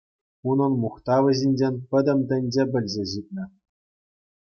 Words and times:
Унӑн 0.53 0.73
мухтавӗ 0.85 1.31
ҫинчен 1.41 1.75
пӗтӗм 1.93 2.19
тӗнче 2.33 2.63
пӗлсе 2.75 3.03
ҫитнӗ. 3.15 3.45